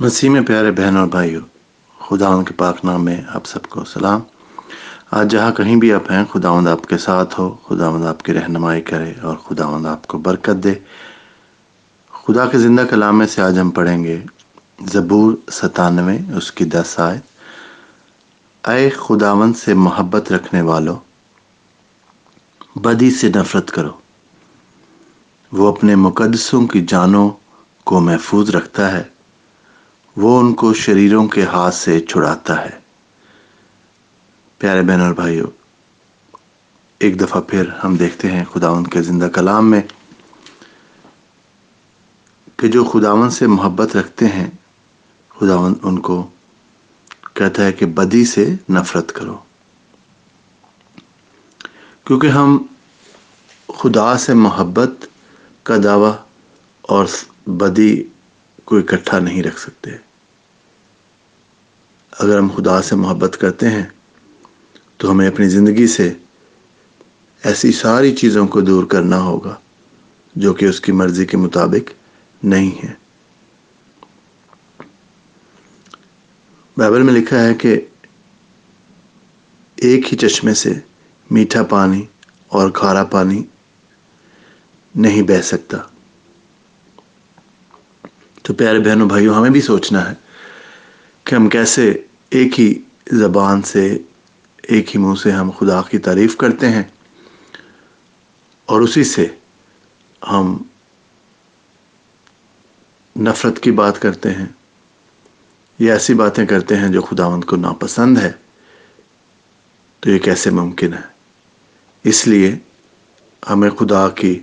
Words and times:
مسیح 0.00 0.30
میں 0.30 0.40
پیارے 0.40 0.70
بہن 0.70 0.96
اور 0.96 1.06
بھائیو 1.06 1.40
خدا 2.00 2.28
ان 2.28 2.44
کے 2.44 2.54
پاک 2.54 2.84
نام 2.84 3.04
میں 3.04 3.22
آپ 3.28 3.46
سب 3.46 3.66
کو 3.66 3.84
سلام۔ 3.84 4.20
آج 5.10 5.30
جہاں 5.30 5.52
کہیں 5.52 5.76
بھی 5.76 5.92
آپ 5.92 6.10
ہیں 6.12 6.24
خدا 6.32 6.50
آپ 6.72 6.86
کے 6.86 6.98
ساتھ 6.98 7.40
ہو 7.40 7.54
خدا 7.66 8.08
آپ 8.08 8.22
کی 8.22 8.32
رہنمائی 8.32 8.82
کرے 8.82 9.12
اور 9.22 9.36
خدا 9.36 9.90
آپ 9.90 10.06
کو 10.06 10.18
برکت 10.18 10.64
دے۔ 10.64 10.74
خدا 12.12 12.46
کے 12.46 12.58
زندہ 12.58 12.82
کلام 12.90 13.18
میں 13.18 13.26
سے 13.26 13.42
آج 13.42 13.58
ہم 13.58 13.70
پڑھیں 13.70 14.04
گے 14.04 14.22
زبور 14.92 15.34
ستانوے، 15.52 16.18
اس 16.36 16.52
کی 16.52 16.64
دس 16.64 16.98
آئے 16.98 17.18
اے 18.66 18.90
خداون 18.90 19.54
سے 19.54 19.74
محبت 19.74 20.32
رکھنے 20.32 20.62
والوں، 20.62 20.96
بدی 22.78 23.10
سے 23.10 23.28
نفرت 23.28 23.70
کرو۔ 23.70 23.92
وہ 25.52 25.68
اپنے 25.68 25.94
مقدسوں 25.94 26.66
کی 26.66 26.84
جانوں 26.88 27.30
کو 27.84 28.00
محفوظ 28.00 28.50
رکھتا 28.50 28.92
ہے۔ 28.92 29.15
وہ 30.16 30.40
ان 30.40 30.54
کو 30.54 30.74
شریروں 30.74 31.28
کے 31.28 31.44
ہاتھ 31.44 31.74
سے 31.74 32.00
چھڑاتا 32.00 32.64
ہے۔ 32.64 32.78
پیارے 34.58 34.82
بہن 34.82 35.00
اور 35.00 35.12
بھائیوں، 35.12 35.46
ایک 36.98 37.20
دفعہ 37.20 37.40
پھر 37.40 37.68
ہم 37.84 37.96
دیکھتے 37.96 38.30
ہیں 38.30 38.44
خداون 38.44 38.86
کے 38.86 39.02
زندہ 39.02 39.24
کلام 39.24 39.70
میں 39.70 39.82
کہ 42.56 42.68
جو 42.68 42.84
خداون 42.84 43.30
سے 43.30 43.46
محبت 43.46 43.96
رکھتے 43.96 44.26
ہیں 44.26 44.50
خداون 45.40 45.74
ان 45.82 45.98
کو 45.98 46.30
کہتا 47.34 47.64
ہے 47.64 47.72
کہ 47.72 47.86
بدی 47.86 48.24
سے 48.24 48.54
نفرت 48.70 49.12
کرو۔ 49.12 49.38
کیونکہ 52.04 52.26
ہم 52.26 52.62
خدا 53.68 54.18
سے 54.18 54.34
محبت 54.34 54.90
کا 55.62 55.74
دعویٰ 55.84 56.16
اور 56.82 57.06
بدی 57.46 58.04
کو 58.64 58.78
اکٹھا 58.78 59.18
نہیں 59.18 59.42
رکھ 59.42 59.60
سکتے۔ 59.60 60.05
اگر 62.18 62.38
ہم 62.38 62.48
خدا 62.56 62.82
سے 62.82 62.96
محبت 62.96 63.36
کرتے 63.40 63.70
ہیں، 63.70 63.86
تو 64.96 65.10
ہمیں 65.10 65.28
اپنی 65.28 65.48
زندگی 65.48 65.86
سے 65.86 66.12
ایسی 67.42 67.72
ساری 67.72 68.16
چیزوں 68.16 68.46
کو 68.46 68.60
دور 68.60 68.84
کرنا 68.84 69.20
ہوگا 69.20 69.54
جو 70.36 70.54
کہ 70.54 70.64
اس 70.64 70.80
کی 70.80 70.92
مرضی 70.92 71.26
کے 71.26 71.36
مطابق 71.36 71.90
نہیں 72.44 72.84
ہے۔ 72.84 72.92
بائبل 76.76 77.02
میں 77.02 77.14
لکھا 77.14 77.44
ہے 77.44 77.54
کہ 77.54 77.80
ایک 79.76 80.12
ہی 80.12 80.18
چشمے 80.18 80.54
سے 80.54 80.72
میٹھا 81.30 81.62
پانی 81.62 82.02
اور 82.48 82.70
کھارا 82.70 83.04
پانی 83.04 83.42
نہیں 84.94 85.22
بہ 85.22 85.42
سکتا۔ 85.42 85.78
تو 88.42 88.54
پیارے 88.54 88.78
بہنوں 88.78 89.08
بھائیوں، 89.08 89.34
ہمیں 89.34 89.50
بھی 89.50 89.60
سوچنا 89.60 90.08
ہے 90.08 90.14
کہ 91.24 91.34
ہم 91.34 91.48
کیسے 91.48 92.05
ایک 92.30 92.60
ہی 92.60 92.74
زبان 93.12 93.62
سے، 93.62 93.98
ایک 94.62 94.96
ہی 94.96 95.00
منہ 95.00 95.14
سے 95.14 95.30
ہم 95.30 95.50
خدا 95.50 95.82
کی 95.82 95.98
تعریف 95.98 96.36
کرتے 96.36 96.70
ہیں۔ 96.70 96.82
اور 98.66 98.80
اسی 98.80 99.04
سے 99.04 99.26
ہم 100.30 100.62
نفرت 103.18 103.58
کی 103.58 103.70
بات 103.70 104.02
کرتے 104.02 104.30
ہیں۔ 104.30 104.46
یا 105.78 105.92
ایسی 105.92 106.14
باتیں 106.14 106.46
کرتے 106.46 106.76
ہیں 106.76 106.88
جو 106.88 107.02
خداوند 107.02 107.44
کو 107.44 107.56
ناپسند 107.56 108.18
ہے۔ 108.18 108.32
تو 110.00 110.10
یہ 110.10 110.18
کیسے 110.18 110.50
ممکن 110.50 110.94
ہے؟ 110.94 111.02
اس 112.04 112.28
لیے 112.28 112.58
ہمیں 113.50 113.70
خدا 113.70 114.08
کی 114.08 114.38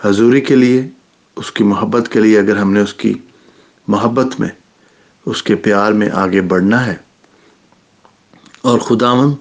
حضوری 0.00 0.40
کے 0.40 0.56
لیے، 0.56 0.88
اس 1.36 1.52
کی 1.52 1.64
محبت 1.64 2.12
کے 2.12 2.20
لیے 2.20 2.38
اگر 2.38 2.56
ہم 2.56 2.72
نے 2.72 2.80
اس 2.80 2.94
کی 2.94 3.14
محبت 3.88 4.40
میں 4.40 4.48
اس 5.26 5.42
کے 5.42 5.54
پیار 5.54 5.92
میں 5.92 6.08
آگے 6.12 6.40
بڑھنا 6.40 6.86
ہے۔ 6.86 6.96
اور 8.62 8.78
خداون 8.78 9.34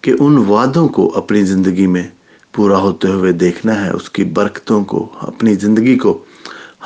کے 0.00 0.12
ان 0.20 0.36
وعدوں 0.36 0.88
کو 0.88 1.12
اپنی 1.16 1.44
زندگی 1.44 1.86
میں 1.86 2.08
پورا 2.52 2.76
ہوتے 2.76 3.08
ہوئے 3.08 3.32
دیکھنا 3.32 3.84
ہے، 3.84 3.90
اس 3.90 4.10
کی 4.10 4.24
برکتوں 4.24 4.84
کو، 4.84 5.08
اپنی 5.20 5.54
زندگی 5.54 5.98
کو۔ 5.98 6.24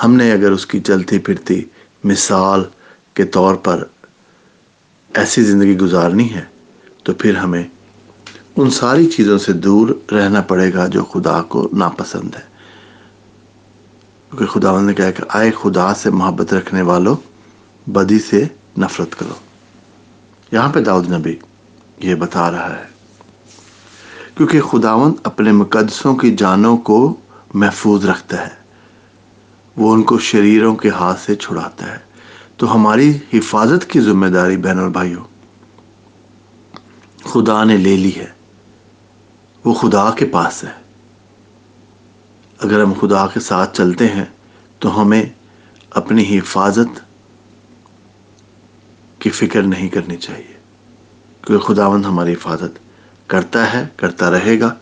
ہم 0.04 0.14
نے 0.14 0.32
اگر 0.32 0.50
اس 0.50 0.66
کی 0.66 0.81
چلتی 0.81 1.19
پھرتی 1.19 1.64
مثال 2.04 2.64
کے 3.14 3.25
طور 3.25 3.54
پر 3.54 3.84
ایسی 5.14 5.42
زندگی 5.42 5.78
گزارنی 5.78 6.34
ہے، 6.34 6.44
تو 7.03 7.14
پھر 7.14 7.37
ہمیں 7.37 7.64
ان 8.56 8.70
ساری 8.70 9.06
چیزوں 9.06 9.38
سے 9.38 9.53
دور 9.53 10.12
رہنا 10.12 10.41
پڑے 10.41 10.75
گا 10.75 10.87
جو 10.87 11.04
خدا 11.04 11.42
کو 11.42 11.69
ناپسند 11.72 12.34
ہے۔ 12.34 12.54
کیونکہ 14.31 14.47
خدا 14.47 14.81
نے 14.81 14.94
کہا 14.94 15.10
کہ 15.10 15.22
آئے 15.28 15.50
خدا 15.62 15.94
سے 15.94 16.10
محبت 16.10 16.54
رکھنے 16.54 16.82
والوں 16.82 17.16
بدی 17.86 18.18
سے 18.18 18.44
نفرت 18.78 19.18
کرو۔ 19.18 19.34
یہاں 20.52 20.68
پہ 20.72 20.80
داؤد 20.80 21.12
نبی 21.12 21.36
یہ 21.98 22.14
بتا 22.14 22.50
رہا 22.50 22.76
ہے۔ 22.76 22.84
کیونکہ 24.34 24.60
خداون 24.60 25.14
اپنے 25.22 25.52
مقدسوں 25.52 26.16
کی 26.16 26.36
جانوں 26.36 26.76
کو 26.76 27.16
محفوظ 27.54 28.04
رکھتا 28.04 28.40
ہے۔ 28.40 28.54
وہ 29.76 29.94
ان 29.94 30.02
کو 30.02 30.18
شریروں 30.18 30.76
کے 30.76 30.88
ہاتھ 30.90 31.20
سے 31.20 31.34
چھڑاتا 31.34 31.92
ہے۔ 31.92 31.98
تو 32.56 32.74
ہماری 32.74 33.18
حفاظت 33.32 33.90
کی 33.90 34.00
ذمہ 34.00 34.26
داری 34.26 34.56
بہن 34.56 34.78
اور 34.78 34.88
بھائیوں 34.88 35.24
خدا 37.24 37.64
نے 37.64 37.76
لے 37.76 37.96
لی 37.96 38.16
ہے۔ 38.16 38.26
وہ 39.64 39.74
خدا 39.74 40.10
کے 40.10 40.24
پاس 40.24 40.64
ہے۔ 40.64 40.82
اگر 42.58 42.82
ہم 42.82 42.92
خدا 43.00 43.26
کے 43.26 43.40
ساتھ 43.40 43.76
چلتے 43.76 44.08
ہیں، 44.08 44.24
تو 44.78 45.02
ہمیں 45.02 45.24
اپنی 45.90 46.38
حفاظت 46.38 47.00
کی 49.24 49.30
فکر 49.30 49.62
نہیں 49.62 49.88
کرنی 49.88 50.16
چاہیے۔ 50.16 50.54
کیونکہ 51.42 51.66
خداوند 51.66 52.06
ہماری 52.06 52.32
حفاظت 52.32 52.78
کرتا 53.26 53.72
ہے، 53.72 53.86
کرتا 53.96 54.30
رہے 54.30 54.60
گا، 54.60 54.74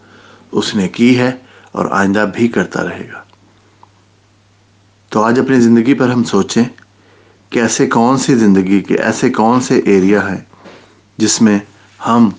اس 0.52 0.74
نے 0.74 0.88
کی 0.88 1.18
ہے 1.18 1.32
اور 1.72 1.86
آئندہ 1.90 2.26
بھی 2.34 2.48
کرتا 2.48 2.84
رہے 2.84 3.08
گا۔ 3.12 3.22
تو 5.08 5.22
آج 5.22 5.40
اپنی 5.40 5.60
زندگی 5.60 5.94
پر 5.94 6.08
ہم 6.08 6.24
سوچیں 6.24 6.64
کہ 7.50 7.58
ایسے 7.58 7.86
کون 7.86 8.18
سی 8.18 8.34
زندگی 8.34 8.80
کے، 8.80 8.94
ایسے 8.94 9.30
کون 9.30 9.60
سے 9.60 9.78
ایریا 9.78 10.32
ہیں 10.32 10.40
جس 11.16 11.42
میں 11.42 11.58
ہم 12.06 12.30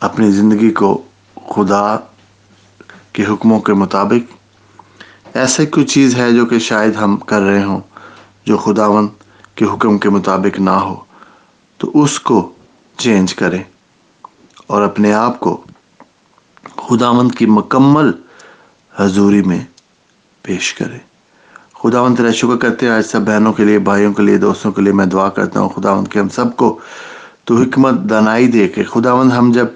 اپنی 0.00 0.30
زندگی 0.30 0.70
کو 0.70 1.02
خدا 1.48 1.96
کے 3.12 3.24
حکموں 3.24 3.60
کے 3.60 3.72
مطابق 3.72 4.36
ایسے 5.36 5.66
کوئی 5.66 5.86
چیز 5.86 6.14
ہے 6.14 6.32
جو 6.32 6.46
کہ 6.46 6.58
شاید 6.58 6.96
ہم 6.96 7.16
کر 7.16 7.40
رہے 7.40 7.64
ہوں، 7.64 7.80
جو 8.46 8.56
خداون 8.56 9.08
کے 9.60 9.66
حکم 9.66 9.98
کے 9.98 10.10
مطابق 10.10 10.60
نہ 10.60 10.70
ہو، 10.70 10.96
تو 11.78 11.90
اس 11.94 12.20
کو 12.20 12.52
چینج 12.96 13.34
کریں 13.34 13.62
اور 14.66 14.82
اپنے 14.82 15.12
آپ 15.12 15.40
کو 15.40 15.60
خداوند 16.76 17.32
کی 17.32 17.46
مکمل 17.46 18.10
حضوری 18.96 19.42
میں 19.42 19.64
پیش 20.42 20.74
کریں۔ 20.74 20.98
خداوند 21.82 22.16
تیرا 22.16 22.32
شکر 22.32 22.56
کرتے 22.56 22.86
ہیں، 22.86 22.92
آج 22.92 23.06
سب 23.06 23.20
بہنوں 23.20 23.52
کے 23.52 23.64
لیے، 23.64 23.78
بھائیوں 23.78 24.12
کے 24.12 24.22
لیے، 24.22 24.38
دوستوں 24.38 24.72
کے 24.72 24.82
لیے 24.82 24.92
میں 24.92 25.06
دعا 25.06 25.28
کرتا 25.28 25.60
ہوں، 25.60 25.68
خداوند 25.68 26.08
کے 26.08 26.20
ہم 26.20 26.28
سب 26.28 26.56
کو 26.56 26.78
تو 27.44 27.56
حکمت 27.56 27.94
دانائی 28.10 28.46
دے 28.46 28.68
کے۔ 28.68 28.82
خداوند، 28.82 29.32
ہم 29.32 29.52
جب 29.52 29.66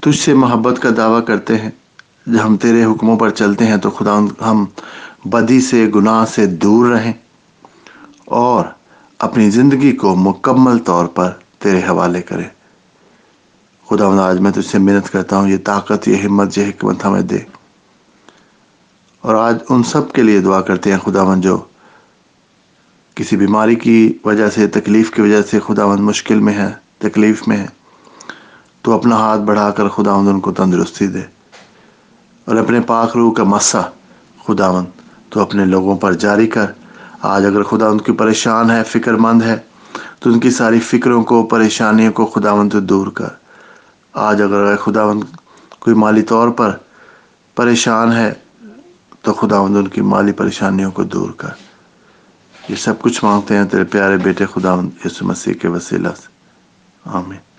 تجھ 0.00 0.20
سے 0.20 0.34
محبت 0.34 0.82
کا 0.82 0.88
دعویٰ 0.96 1.24
کرتے 1.24 1.58
ہیں، 1.58 1.70
جب 2.26 2.46
ہم 2.46 2.56
تیرے 2.56 2.84
حکموں 2.84 3.16
پر 3.16 3.30
چلتے 3.30 3.66
ہیں، 3.66 3.76
تو 3.76 3.90
خداوند، 3.90 4.42
ہم 4.42 4.64
بدی 5.24 5.60
سے، 5.60 5.90
گناہ 5.94 6.24
سے 6.24 6.46
دور 6.46 6.86
رہیں۔ 6.86 7.12
اور 8.24 8.64
اپنی 9.18 9.50
زندگی 9.50 9.92
کو 9.92 10.16
مکمل 10.16 10.78
طور 10.78 11.06
پر 11.06 11.30
تیرے 11.58 11.78
حوالے 11.78 12.22
کریں 12.22 12.48
خداوند 13.90 14.20
آج 14.20 14.40
میں 14.40 14.50
تجھ 14.50 14.66
سے 14.66 14.78
محنت 14.78 15.12
کرتا 15.12 15.36
ہوں، 15.36 15.48
یہ 15.48 15.56
طاقت، 15.64 16.08
یہ 16.08 16.16
ہمت، 16.16 16.58
یہ 16.58 16.64
حکمت 16.66 17.04
ہمیں 17.04 17.22
دے۔ 17.22 17.38
اور 19.20 19.34
آج 19.34 19.58
ان 19.68 19.82
سب 19.82 20.12
کے 20.12 20.22
لیے 20.22 20.40
دعا 20.40 20.60
کرتے 20.60 20.92
ہیں 20.92 20.98
خداوند 20.98 21.42
جو 21.42 21.64
کسی 23.14 23.36
بیماری 23.36 23.74
کی 23.74 24.18
وجہ 24.24 24.50
سے، 24.50 24.66
تکلیف 24.66 25.10
کی 25.10 25.22
وجہ 25.22 25.42
سے 25.42 25.60
خداوند 25.60 26.00
مشکل 26.00 26.38
میں 26.38 26.54
ہے 26.54 26.72
تکلیف 26.98 27.48
میں 27.48 27.56
ہے 27.56 27.66
تو 28.82 28.92
اپنا 28.92 29.16
ہاتھ 29.16 29.40
بڑھا 29.40 29.70
کر 29.70 29.88
خداوند 29.88 30.28
ان 30.28 30.40
کو 30.40 30.52
تندرستی 30.52 31.06
دے۔ 31.06 31.20
اور 32.44 32.56
اپنے 32.56 32.80
پاک 32.80 33.16
روح 33.16 33.32
کا 33.34 33.44
مسا 33.44 33.80
خداوند 34.46 34.86
تو 35.30 35.40
اپنے 35.40 35.64
لوگوں 35.64 35.96
پر 35.96 36.12
جاری 36.12 36.46
کر 36.46 36.66
آج 37.26 37.46
اگر 37.46 37.62
خدا 37.62 37.88
ان 37.88 37.98
کی 37.98 38.12
پریشان 38.12 38.70
ہے 38.70 38.82
فکر 38.84 39.14
مند 39.14 39.42
ہے، 39.42 39.58
تو 40.20 40.30
ان 40.30 40.40
کی 40.40 40.50
ساری 40.50 40.80
فکروں 40.80 41.24
کو، 41.24 41.46
پریشانیوں 41.46 42.12
کو 42.12 42.26
خداوند 42.26 42.72
تو 42.72 42.80
دور 42.80 43.06
کر۔ 43.06 43.28
آج 44.12 44.42
اگر 44.42 44.76
خداوند 44.76 45.24
کوئی 45.80 45.96
مالی 45.96 46.22
طور 46.22 46.48
پر 46.48 46.70
پریشان 47.54 48.12
ہے، 48.12 48.32
تو 49.22 49.32
خداوند 49.32 49.76
ان 49.76 49.88
کی 49.88 50.00
مالی 50.00 50.32
پریشانیوں 50.32 50.90
کو 50.90 51.02
دور 51.02 51.30
کر۔ 51.30 51.48
یہ 52.68 52.76
سب 52.76 52.94
کچھ 52.98 53.24
مانگتے 53.24 53.56
ہیں 53.56 53.64
تیرے 53.64 53.84
پیارے 53.84 54.16
بیٹے 54.16 54.46
خداوند 54.46 54.90
یسو 55.04 55.26
مسیح 55.26 55.54
کے 55.54 55.68
وسیلہ 55.68 56.08
سے۔ 56.08 56.28
آمین۔ 57.04 57.53